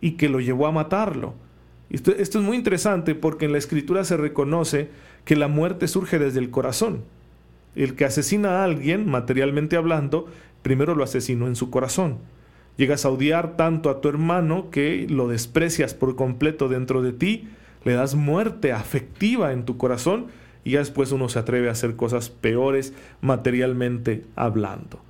y 0.00 0.12
que 0.12 0.28
lo 0.28 0.40
llevó 0.40 0.66
a 0.66 0.72
matarlo. 0.72 1.34
Esto, 1.90 2.12
esto 2.12 2.38
es 2.38 2.44
muy 2.44 2.56
interesante 2.56 3.14
porque 3.14 3.44
en 3.44 3.52
la 3.52 3.58
escritura 3.58 4.04
se 4.04 4.16
reconoce 4.16 4.88
que 5.24 5.36
la 5.36 5.48
muerte 5.48 5.88
surge 5.88 6.18
desde 6.18 6.38
el 6.38 6.50
corazón. 6.50 7.02
El 7.74 7.94
que 7.94 8.04
asesina 8.04 8.60
a 8.60 8.64
alguien, 8.64 9.08
materialmente 9.08 9.76
hablando, 9.76 10.26
primero 10.62 10.94
lo 10.94 11.04
asesinó 11.04 11.46
en 11.46 11.56
su 11.56 11.70
corazón. 11.70 12.18
Llegas 12.76 13.04
a 13.04 13.10
odiar 13.10 13.56
tanto 13.56 13.90
a 13.90 14.00
tu 14.00 14.08
hermano 14.08 14.70
que 14.70 15.06
lo 15.08 15.28
desprecias 15.28 15.94
por 15.94 16.16
completo 16.16 16.68
dentro 16.68 17.02
de 17.02 17.12
ti, 17.12 17.48
le 17.84 17.92
das 17.92 18.14
muerte 18.14 18.72
afectiva 18.72 19.52
en 19.52 19.64
tu 19.64 19.76
corazón 19.76 20.26
y 20.66 20.72
ya 20.72 20.80
después 20.80 21.12
uno 21.12 21.28
se 21.28 21.38
atreve 21.38 21.68
a 21.68 21.72
hacer 21.72 21.94
cosas 21.94 22.28
peores 22.28 22.92
materialmente 23.20 24.24
hablando. 24.34 25.00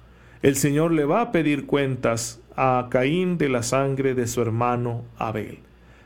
El 0.42 0.54
Señor 0.54 0.92
le 0.92 1.06
va 1.06 1.22
a 1.22 1.32
pedir 1.32 1.64
cuentas 1.64 2.42
a 2.56 2.88
Caín 2.90 3.38
de 3.38 3.48
la 3.48 3.62
sangre 3.62 4.14
de 4.14 4.26
su 4.26 4.42
hermano 4.42 5.04
Abel. 5.16 5.60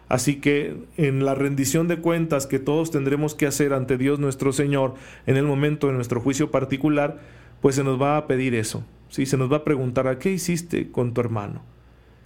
Así 0.09 0.37
que 0.37 0.77
en 0.97 1.25
la 1.25 1.35
rendición 1.35 1.89
de 1.89 1.99
cuentas 1.99 2.47
que 2.47 2.61
todos 2.61 2.93
tendremos 2.93 3.35
que 3.35 3.49
hacer 3.49 3.73
ante 3.73 3.99
Dios 3.99 4.21
nuestro 4.21 4.53
Señor 4.53 4.95
en 5.27 5.37
el 5.37 5.47
momento 5.47 5.89
de 5.89 5.95
nuestro 5.95 6.21
juicio 6.21 6.53
particular, 6.53 7.19
pues 7.61 7.75
se 7.75 7.83
nos 7.83 8.01
va 8.01 8.19
a 8.19 8.29
pedir 8.29 8.55
eso. 8.55 8.85
¿sí? 9.09 9.27
Se 9.27 9.37
nos 9.37 9.51
va 9.51 9.57
a 9.59 9.65
preguntar, 9.65 10.07
¿a 10.07 10.21
qué 10.21 10.31
hiciste 10.31 10.93
con 10.93 11.13
tu 11.13 11.23
hermano? 11.23 11.65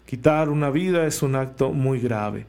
Quitar 0.05 0.51
una 0.51 0.69
vida 0.69 1.07
es 1.07 1.23
un 1.23 1.37
acto 1.37 1.73
muy 1.73 2.01
grave, 2.01 2.45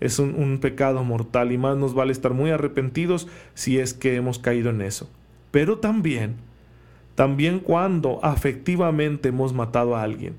es 0.00 0.18
un, 0.18 0.34
un 0.34 0.58
pecado 0.58 1.02
mortal 1.04 1.52
y 1.52 1.58
más 1.58 1.76
nos 1.76 1.94
vale 1.94 2.12
estar 2.12 2.34
muy 2.34 2.50
arrepentidos 2.50 3.28
si 3.54 3.78
es 3.78 3.94
que 3.94 4.16
hemos 4.16 4.38
caído 4.38 4.70
en 4.70 4.82
eso. 4.82 5.10
Pero 5.50 5.78
también, 5.78 6.36
también 7.14 7.60
cuando 7.60 8.20
afectivamente 8.22 9.30
hemos 9.30 9.52
matado 9.52 9.96
a 9.96 10.02
alguien 10.02 10.36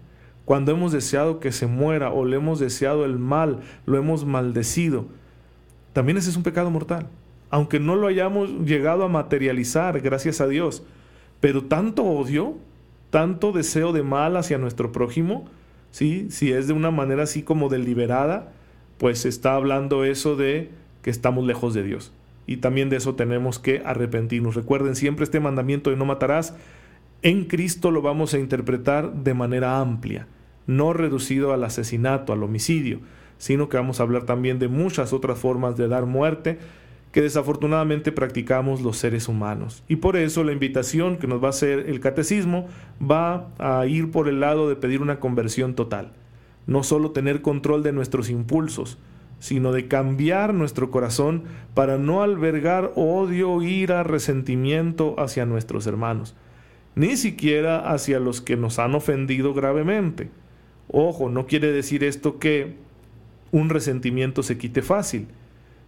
cuando 0.50 0.72
hemos 0.72 0.92
deseado 0.92 1.40
que 1.40 1.52
se 1.52 1.68
muera 1.68 2.10
o 2.12 2.26
le 2.26 2.38
hemos 2.38 2.58
deseado 2.58 3.06
el 3.06 3.20
mal, 3.20 3.60
lo 3.86 4.00
hemos 4.00 4.26
maldecido, 4.26 5.06
también 5.94 6.18
ese 6.18 6.32
es 6.32 6.38
un 6.38 6.42
pecado 6.42 6.72
mortal. 6.72 7.06
Aunque 7.52 7.80
no 7.80 7.96
lo 7.96 8.08
hayamos 8.08 8.50
llegado 8.66 9.04
a 9.04 9.10
materializar, 9.10 10.02
gracias 10.02 10.42
a 10.42 10.48
Dios, 10.48 10.82
pero 11.40 11.66
tanto 11.66 12.04
odio, 12.04 12.58
tanto 13.12 13.52
deseo 13.52 13.94
de 13.94 14.02
mal 14.02 14.38
hacia 14.38 14.58
nuestro 14.58 14.92
prójimo, 14.92 15.46
¿sí? 15.92 16.26
si 16.32 16.52
es 16.52 16.66
de 16.66 16.74
una 16.74 16.90
manera 16.90 17.22
así 17.22 17.44
como 17.44 17.70
deliberada, 17.70 18.52
pues 19.00 19.26
está 19.26 19.56
hablando 19.56 20.04
eso 20.04 20.36
de 20.36 20.70
que 21.02 21.10
estamos 21.10 21.44
lejos 21.44 21.74
de 21.74 21.82
Dios. 21.82 22.14
Y 22.46 22.58
también 22.58 22.90
de 22.90 22.98
eso 22.98 23.16
tenemos 23.16 23.58
que 23.58 23.82
arrepentirnos. 23.84 24.54
Recuerden 24.54 24.96
siempre 24.96 25.24
este 25.24 25.40
mandamiento 25.40 25.90
de 25.90 25.96
no 25.96 26.06
matarás, 26.06 26.56
en 27.24 27.46
Cristo 27.46 27.90
lo 27.90 28.04
vamos 28.04 28.36
a 28.36 28.40
interpretar 28.40 29.12
de 29.14 29.34
manera 29.34 29.80
amplia 29.80 30.28
no 30.70 30.94
reducido 30.94 31.52
al 31.52 31.64
asesinato, 31.64 32.32
al 32.32 32.44
homicidio, 32.44 33.00
sino 33.40 33.70
que 33.70 33.78
vamos 33.78 34.00
a 34.00 34.04
hablar 34.04 34.26
también 34.26 34.60
de 34.60 34.68
muchas 34.68 35.14
otras 35.14 35.40
formas 35.40 35.76
de 35.78 35.88
dar 35.88 36.06
muerte 36.06 36.60
que 37.12 37.24
desafortunadamente 37.24 38.12
practicamos 38.12 38.82
los 38.82 38.98
seres 38.98 39.28
humanos. 39.28 39.84
Y 39.88 39.96
por 39.96 40.16
eso 40.16 40.44
la 40.44 40.52
invitación 40.52 41.18
que 41.18 41.26
nos 41.26 41.42
va 41.42 41.48
a 41.48 41.50
hacer 41.50 41.90
el 41.90 42.00
catecismo 42.00 42.68
va 43.02 43.50
a 43.58 43.88
ir 43.88 44.12
por 44.12 44.30
el 44.30 44.42
lado 44.42 44.70
de 44.70 44.76
pedir 44.76 45.02
una 45.02 45.20
conversión 45.20 45.74
total. 45.74 46.14
No 46.70 46.84
solo 46.84 47.10
tener 47.10 47.42
control 47.42 47.82
de 47.82 47.94
nuestros 47.94 48.30
impulsos, 48.30 49.00
sino 49.40 49.72
de 49.72 49.88
cambiar 49.88 50.54
nuestro 50.54 50.92
corazón 50.92 51.46
para 51.74 51.98
no 51.98 52.22
albergar 52.22 52.92
odio, 52.96 53.64
ira, 53.64 54.04
resentimiento 54.04 55.20
hacia 55.20 55.48
nuestros 55.48 55.88
hermanos, 55.88 56.36
ni 56.94 57.18
siquiera 57.18 57.92
hacia 57.92 58.20
los 58.20 58.40
que 58.40 58.56
nos 58.56 58.78
han 58.78 58.94
ofendido 58.94 59.56
gravemente. 59.56 60.30
Ojo, 60.88 61.28
no 61.30 61.48
quiere 61.48 61.72
decir 61.72 62.04
esto 62.04 62.38
que 62.38 62.76
un 63.52 63.70
resentimiento 63.70 64.44
se 64.44 64.60
quite 64.60 64.84
fácil. 64.84 65.28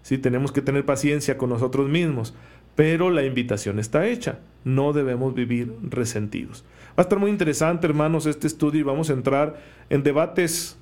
Sí, 0.01 0.17
tenemos 0.17 0.51
que 0.51 0.63
tener 0.63 0.83
paciencia 0.83 1.38
con 1.38 1.51
nosotros 1.51 1.89
mismos, 1.89 2.33
pero 2.81 3.11
la 3.11 3.23
invitación 3.23 3.77
está 3.77 4.07
hecha. 4.07 4.39
No 4.63 4.91
debemos 4.91 5.35
vivir 5.35 5.71
resentidos. 5.83 6.65
Va 6.89 6.93
a 6.97 7.01
estar 7.03 7.19
muy 7.19 7.29
interesante, 7.29 7.85
hermanos, 7.85 8.25
este 8.25 8.47
estudio 8.47 8.79
y 8.79 8.83
vamos 8.83 9.11
a 9.11 9.13
entrar 9.13 9.61
en 9.91 10.01
debates 10.01 10.79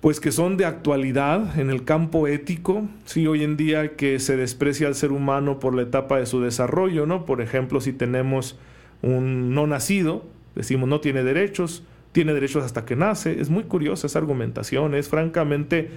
pues 0.00 0.20
que 0.20 0.30
son 0.30 0.56
de 0.56 0.66
actualidad 0.66 1.58
en 1.58 1.70
el 1.70 1.82
campo 1.82 2.28
ético, 2.28 2.86
sí, 3.06 3.26
hoy 3.26 3.42
en 3.42 3.56
día 3.56 3.96
que 3.96 4.20
se 4.20 4.36
desprecia 4.36 4.86
al 4.86 4.94
ser 4.94 5.10
humano 5.10 5.58
por 5.58 5.74
la 5.74 5.82
etapa 5.82 6.16
de 6.16 6.26
su 6.26 6.40
desarrollo, 6.40 7.06
¿no? 7.06 7.26
Por 7.26 7.40
ejemplo, 7.40 7.80
si 7.80 7.92
tenemos 7.92 8.56
un 9.02 9.52
no 9.52 9.66
nacido, 9.66 10.24
decimos 10.54 10.88
no 10.88 11.00
tiene 11.00 11.24
derechos, 11.24 11.82
tiene 12.12 12.34
derechos 12.34 12.62
hasta 12.62 12.84
que 12.84 12.94
nace. 12.94 13.40
Es 13.40 13.50
muy 13.50 13.64
curiosa 13.64 14.06
esa 14.06 14.20
argumentación, 14.20 14.94
es 14.94 15.08
francamente 15.08 15.90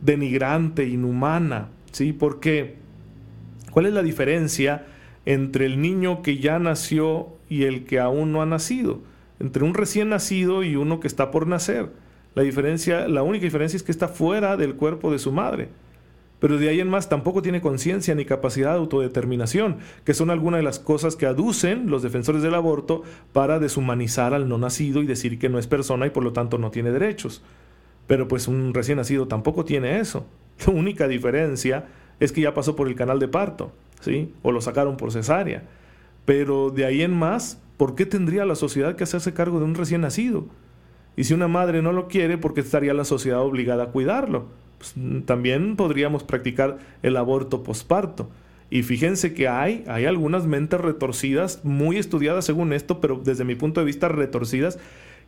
denigrante, 0.00 0.88
inhumana, 0.88 1.68
¿sí? 1.92 2.14
Porque, 2.14 2.76
¿cuál 3.70 3.86
es 3.86 3.92
la 3.92 4.02
diferencia 4.02 4.86
entre 5.26 5.66
el 5.66 5.80
niño 5.80 6.22
que 6.22 6.38
ya 6.38 6.58
nació 6.58 7.28
y 7.48 7.64
el 7.64 7.84
que 7.84 7.98
aún 7.98 8.32
no 8.32 8.42
ha 8.42 8.46
nacido? 8.46 9.00
Entre 9.38 9.64
un 9.64 9.74
recién 9.74 10.08
nacido 10.10 10.62
y 10.62 10.76
uno 10.76 11.00
que 11.00 11.08
está 11.08 11.30
por 11.30 11.46
nacer. 11.46 11.90
La 12.34 12.42
diferencia, 12.42 13.08
la 13.08 13.22
única 13.22 13.44
diferencia 13.44 13.76
es 13.76 13.82
que 13.82 13.92
está 13.92 14.08
fuera 14.08 14.56
del 14.56 14.74
cuerpo 14.74 15.10
de 15.10 15.18
su 15.18 15.32
madre 15.32 15.68
pero 16.40 16.56
de 16.56 16.70
ahí 16.70 16.80
en 16.80 16.88
más 16.88 17.08
tampoco 17.08 17.42
tiene 17.42 17.60
conciencia 17.60 18.14
ni 18.14 18.24
capacidad 18.24 18.72
de 18.72 18.78
autodeterminación, 18.78 19.76
que 20.04 20.14
son 20.14 20.30
algunas 20.30 20.58
de 20.58 20.64
las 20.64 20.78
cosas 20.78 21.14
que 21.14 21.26
aducen 21.26 21.90
los 21.90 22.02
defensores 22.02 22.42
del 22.42 22.54
aborto 22.54 23.02
para 23.32 23.58
deshumanizar 23.58 24.32
al 24.32 24.48
no 24.48 24.56
nacido 24.56 25.02
y 25.02 25.06
decir 25.06 25.38
que 25.38 25.50
no 25.50 25.58
es 25.58 25.66
persona 25.66 26.06
y 26.06 26.10
por 26.10 26.24
lo 26.24 26.32
tanto 26.32 26.56
no 26.56 26.70
tiene 26.70 26.90
derechos. 26.90 27.42
Pero 28.06 28.26
pues 28.26 28.48
un 28.48 28.72
recién 28.72 28.96
nacido 28.96 29.28
tampoco 29.28 29.66
tiene 29.66 30.00
eso. 30.00 30.26
La 30.66 30.72
única 30.72 31.06
diferencia 31.06 31.86
es 32.20 32.32
que 32.32 32.42
ya 32.42 32.54
pasó 32.54 32.76
por 32.76 32.88
el 32.88 32.94
canal 32.94 33.18
de 33.18 33.28
parto, 33.28 33.72
¿sí? 34.00 34.32
O 34.42 34.52
lo 34.52 34.60
sacaron 34.60 34.96
por 34.96 35.10
cesárea. 35.10 35.64
Pero 36.24 36.70
de 36.70 36.84
ahí 36.84 37.02
en 37.02 37.12
más, 37.12 37.60
¿por 37.76 37.94
qué 37.94 38.06
tendría 38.06 38.44
la 38.44 38.54
sociedad 38.54 38.94
que 38.94 39.04
hacerse 39.04 39.34
cargo 39.34 39.58
de 39.58 39.64
un 39.64 39.74
recién 39.74 40.02
nacido? 40.02 40.46
Y 41.16 41.24
si 41.24 41.34
una 41.34 41.48
madre 41.48 41.82
no 41.82 41.92
lo 41.92 42.08
quiere, 42.08 42.38
¿por 42.38 42.54
qué 42.54 42.60
estaría 42.60 42.94
la 42.94 43.04
sociedad 43.04 43.40
obligada 43.40 43.84
a 43.84 43.88
cuidarlo? 43.88 44.46
Pues, 44.78 44.94
también 45.26 45.76
podríamos 45.76 46.22
practicar 46.22 46.78
el 47.02 47.16
aborto 47.16 47.62
posparto. 47.62 48.30
Y 48.70 48.82
fíjense 48.82 49.34
que 49.34 49.48
hay, 49.48 49.84
hay 49.88 50.04
algunas 50.04 50.46
mentes 50.46 50.80
retorcidas, 50.80 51.64
muy 51.64 51.98
estudiadas 51.98 52.44
según 52.44 52.72
esto, 52.72 53.00
pero 53.00 53.20
desde 53.22 53.44
mi 53.44 53.56
punto 53.56 53.80
de 53.80 53.86
vista 53.86 54.08
retorcidas, 54.08 54.78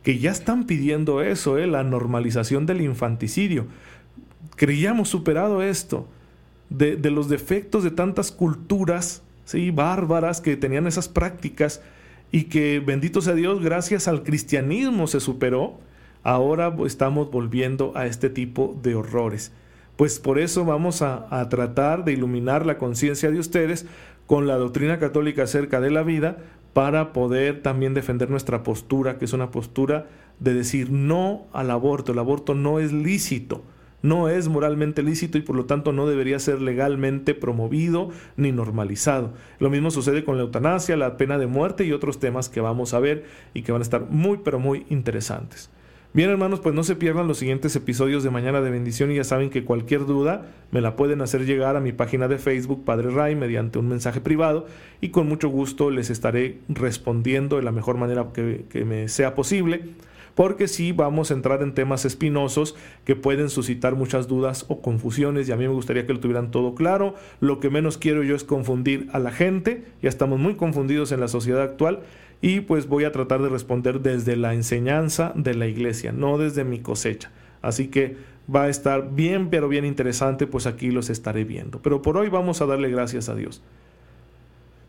que 0.01 0.17
ya 0.17 0.31
están 0.31 0.65
pidiendo 0.65 1.21
eso, 1.21 1.57
¿eh? 1.57 1.67
la 1.67 1.83
normalización 1.83 2.65
del 2.65 2.81
infanticidio. 2.81 3.67
Creíamos 4.55 5.09
superado 5.09 5.61
esto, 5.61 6.07
de, 6.69 6.97
los 7.11 7.29
defectos 7.29 7.83
de 7.83 7.91
tantas 7.91 8.31
culturas 8.31 9.21
¿sí? 9.45 9.71
bárbaras 9.71 10.41
que 10.41 10.57
tenían 10.57 10.87
esas 10.87 11.07
prácticas 11.07 11.81
y 12.31 12.45
que, 12.45 12.79
bendito 12.79 13.21
sea 13.21 13.35
Dios, 13.35 13.61
gracias 13.61 14.07
al 14.07 14.23
cristianismo 14.23 15.07
se 15.07 15.19
superó 15.19 15.79
ahora 16.23 16.73
estamos 16.85 17.29
volviendo 17.29 17.91
a 17.95 18.05
este 18.07 18.29
tipo 18.29 18.79
de 18.81 18.95
horrores. 18.95 19.51
Pues 19.95 20.19
por 20.19 20.39
eso 20.39 20.65
vamos 20.65 21.01
a, 21.01 21.47
tratar 21.49 22.03
de 22.03 22.13
iluminar 22.13 22.65
la 22.65 22.77
conciencia 22.77 23.29
de 23.29 23.39
ustedes 23.39 23.85
con 24.25 24.47
la 24.47 24.55
doctrina 24.55 24.97
católica 24.97 25.43
acerca 25.43 25.79
de 25.81 25.91
la 25.91 26.01
vida 26.01 26.37
para 26.73 27.13
poder 27.13 27.61
también 27.61 27.93
defender 27.93 28.29
nuestra 28.31 28.63
postura, 28.63 29.19
que 29.19 29.25
es 29.25 29.33
una 29.33 29.51
postura 29.51 30.07
de 30.39 30.55
decir 30.55 30.89
no 30.89 31.45
al 31.53 31.69
aborto. 31.69 32.13
El 32.13 32.19
aborto 32.19 32.55
no 32.55 32.79
es 32.79 32.91
lícito, 32.91 33.63
no 34.03 34.29
es 34.29 34.49
moralmente 34.49 35.01
lícito 35.01 35.39
y 35.39 35.41
por 35.41 35.55
lo 35.55 35.65
tanto 35.65 35.91
no 35.91 36.05
debería 36.05 36.37
ser 36.37 36.61
legalmente 36.61 37.33
promovido 37.33 38.09
ni 38.35 38.51
normalizado. 38.51 39.33
Lo 39.59 39.71
mismo 39.71 39.89
sucede 39.89 40.23
con 40.23 40.37
la 40.37 40.43
eutanasia, 40.43 40.95
la 40.97 41.17
pena 41.17 41.39
de 41.39 41.47
muerte 41.47 41.85
y 41.85 41.93
otros 41.93 42.19
temas 42.19 42.49
que 42.49 42.61
vamos 42.61 42.93
a 42.93 42.99
ver 42.99 43.25
y 43.55 43.63
que 43.63 43.71
van 43.71 43.81
a 43.81 43.83
estar 43.83 44.05
muy 44.09 44.41
pero 44.43 44.59
muy 44.59 44.85
interesantes. 44.89 45.71
Bien 46.15 46.29
hermanos, 46.29 46.59
pues 46.59 46.75
no 46.75 46.83
se 46.83 46.95
pierdan 46.95 47.27
los 47.27 47.39
siguientes 47.39 47.75
episodios 47.75 48.23
de 48.23 48.29
Mañana 48.29 48.61
de 48.61 48.69
Bendición 48.69 49.11
y 49.11 49.15
ya 49.15 49.23
saben 49.23 49.49
que 49.49 49.63
cualquier 49.63 50.05
duda 50.05 50.45
me 50.69 50.79
la 50.79 50.95
pueden 50.95 51.21
hacer 51.21 51.45
llegar 51.45 51.75
a 51.75 51.79
mi 51.79 51.91
página 51.91 52.27
de 52.27 52.37
Facebook 52.37 52.85
Padre 52.85 53.09
Ray 53.09 53.35
mediante 53.35 53.79
un 53.79 53.87
mensaje 53.87 54.21
privado 54.21 54.67
y 55.01 55.09
con 55.09 55.27
mucho 55.27 55.49
gusto 55.49 55.89
les 55.89 56.11
estaré 56.11 56.59
respondiendo 56.69 57.55
de 57.55 57.63
la 57.63 57.71
mejor 57.71 57.97
manera 57.97 58.27
que, 58.31 58.65
que 58.69 58.85
me 58.85 59.07
sea 59.07 59.33
posible 59.33 59.81
porque 60.35 60.67
sí 60.67 60.91
vamos 60.91 61.31
a 61.31 61.33
entrar 61.33 61.61
en 61.61 61.73
temas 61.73 62.05
espinosos 62.05 62.75
que 63.05 63.15
pueden 63.15 63.49
suscitar 63.49 63.95
muchas 63.95 64.27
dudas 64.27 64.65
o 64.67 64.81
confusiones 64.81 65.47
y 65.47 65.51
a 65.51 65.55
mí 65.55 65.67
me 65.67 65.73
gustaría 65.73 66.05
que 66.05 66.13
lo 66.13 66.19
tuvieran 66.19 66.51
todo 66.51 66.75
claro. 66.75 67.15
Lo 67.39 67.59
que 67.59 67.69
menos 67.69 67.97
quiero 67.97 68.23
yo 68.23 68.35
es 68.35 68.43
confundir 68.43 69.07
a 69.13 69.19
la 69.19 69.31
gente, 69.31 69.85
ya 70.01 70.09
estamos 70.09 70.39
muy 70.39 70.55
confundidos 70.55 71.11
en 71.11 71.19
la 71.19 71.27
sociedad 71.27 71.61
actual 71.61 72.01
y 72.41 72.61
pues 72.61 72.87
voy 72.87 73.05
a 73.05 73.11
tratar 73.11 73.41
de 73.41 73.49
responder 73.49 74.01
desde 74.01 74.35
la 74.35 74.53
enseñanza 74.53 75.31
de 75.35 75.53
la 75.53 75.67
iglesia, 75.67 76.11
no 76.11 76.37
desde 76.37 76.63
mi 76.63 76.79
cosecha. 76.79 77.31
Así 77.61 77.87
que 77.87 78.17
va 78.53 78.63
a 78.63 78.69
estar 78.69 79.15
bien, 79.15 79.49
pero 79.49 79.69
bien 79.69 79.85
interesante, 79.85 80.47
pues 80.47 80.67
aquí 80.67 80.91
los 80.91 81.09
estaré 81.09 81.45
viendo. 81.45 81.81
Pero 81.81 82.01
por 82.01 82.17
hoy 82.17 82.27
vamos 82.27 82.61
a 82.61 82.65
darle 82.65 82.89
gracias 82.89 83.29
a 83.29 83.35
Dios. 83.35 83.61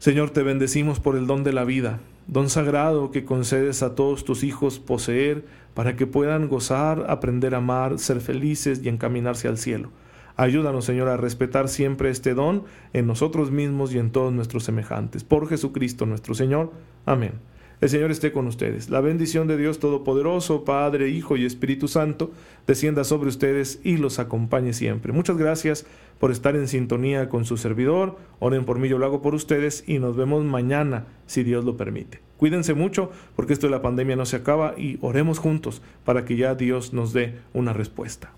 Señor, 0.05 0.29
te 0.29 0.43
bendecimos 0.43 1.01
por 1.01 1.17
el 1.17 1.27
don 1.27 1.45
de 1.45 1.55
la 1.55 1.65
vida, 1.65 1.99
don 2.27 2.51
sagrado 2.51 3.11
que 3.11 3.25
concedes 3.25 3.83
a 3.83 3.95
todos 3.95 4.27
tus 4.27 4.45
hijos 4.45 4.79
poseer 4.79 5.47
para 5.73 5.97
que 5.97 6.07
puedan 6.07 6.47
gozar, 6.47 7.07
aprender 7.09 7.55
a 7.55 7.57
amar, 7.57 7.99
ser 7.99 8.21
felices 8.21 8.83
y 8.85 8.91
encaminarse 8.91 9.49
al 9.49 9.57
cielo. 9.57 9.89
Ayúdanos, 10.37 10.85
Señor, 10.85 11.09
a 11.09 11.17
respetar 11.17 11.71
siempre 11.71 12.11
este 12.11 12.35
don 12.35 12.65
en 12.93 13.07
nosotros 13.07 13.51
mismos 13.51 13.95
y 13.95 13.99
en 13.99 14.11
todos 14.11 14.31
nuestros 14.31 14.65
semejantes. 14.65 15.25
Por 15.25 15.49
Jesucristo 15.49 16.05
nuestro 16.05 16.35
Señor. 16.35 16.71
Amén. 17.07 17.33
El 17.81 17.89
Señor 17.89 18.11
esté 18.11 18.33
con 18.33 18.47
ustedes. 18.47 18.89
La 18.89 19.01
bendición 19.01 19.49
de 19.49 19.57
Dios 19.57 19.79
Todopoderoso, 19.79 20.65
Padre, 20.65 21.09
Hijo 21.09 21.37
y 21.37 21.45
Espíritu 21.45 21.89
Santo, 21.89 22.31
descienda 22.67 23.05
sobre 23.05 23.29
ustedes 23.29 23.81
y 23.83 23.97
los 23.97 24.19
acompañe 24.19 24.73
siempre. 24.73 25.13
Muchas 25.13 25.37
gracias 25.37 25.85
por 26.19 26.31
estar 26.31 26.57
en 26.57 26.69
sintonía 26.69 27.29
con 27.29 27.45
su 27.45 27.57
servidor. 27.57 28.17
Oren 28.39 28.65
por 28.65 28.79
mí, 28.79 28.89
yo 28.89 28.99
lo 28.99 29.07
hago 29.07 29.23
por 29.23 29.35
ustedes 29.35 29.85
y 29.87 29.99
nos 29.99 30.17
vemos 30.17 30.45
mañana, 30.45 31.07
si 31.27 31.43
Dios 31.43 31.65
lo 31.65 31.77
permite. 31.77 32.21
Cuídense 32.37 32.75
mucho 32.75 33.11
porque 33.37 33.53
esto 33.53 33.67
de 33.67 33.73
la 33.73 33.83
pandemia 33.83 34.17
no 34.17 34.27
se 34.27 34.37
acaba 34.37 34.75
y 34.79 34.99
oremos 35.01 35.39
juntos 35.39 35.83
para 36.05 36.25
que 36.25 36.37
ya 36.37 36.55
Dios 36.55 36.93
nos 36.93 37.13
dé 37.13 37.41
una 37.53 37.73
respuesta. 37.73 38.33